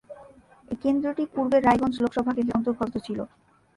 [0.71, 3.19] এই কেন্দ্রটি পূর্বে রায়গঞ্জ লোকসভা কেন্দ্রের অন্তর্গত ছিল।